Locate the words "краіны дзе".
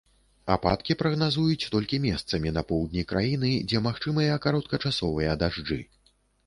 3.13-3.85